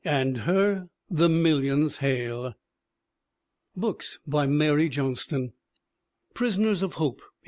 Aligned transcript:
And 0.03 0.35
her 0.49 0.89
the 1.11 1.29
millions 1.29 1.97
hail. 1.97 2.55
BOOKS 3.77 4.17
BY 4.25 4.47
MARY 4.47 4.89
JOHNSTON 4.89 5.53
Prisoners 6.33 6.81
of 6.81 6.93
Hope, 6.93 7.21
1898. 7.21 7.29